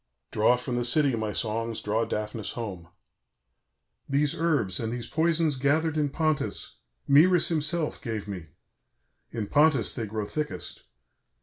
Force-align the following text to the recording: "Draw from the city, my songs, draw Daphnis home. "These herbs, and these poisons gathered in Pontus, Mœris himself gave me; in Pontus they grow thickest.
"Draw 0.31 0.55
from 0.55 0.77
the 0.77 0.83
city, 0.83 1.15
my 1.15 1.31
songs, 1.31 1.79
draw 1.79 2.05
Daphnis 2.05 2.53
home. 2.53 2.87
"These 4.09 4.33
herbs, 4.33 4.79
and 4.79 4.91
these 4.91 5.05
poisons 5.05 5.55
gathered 5.57 5.95
in 5.95 6.09
Pontus, 6.09 6.77
Mœris 7.07 7.49
himself 7.49 8.01
gave 8.01 8.27
me; 8.27 8.47
in 9.29 9.45
Pontus 9.45 9.93
they 9.93 10.07
grow 10.07 10.25
thickest. 10.25 10.85